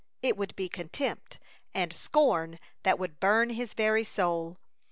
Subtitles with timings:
[0.23, 1.37] It would be contempt
[1.75, 4.57] and scorn that would burn his very soul.